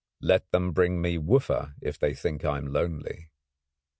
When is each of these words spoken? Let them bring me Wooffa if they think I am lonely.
Let 0.23 0.49
them 0.49 0.71
bring 0.71 0.99
me 0.99 1.19
Wooffa 1.19 1.75
if 1.79 1.99
they 1.99 2.15
think 2.15 2.43
I 2.43 2.57
am 2.57 2.65
lonely. 2.73 3.29